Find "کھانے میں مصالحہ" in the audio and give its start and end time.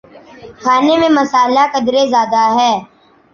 0.61-1.65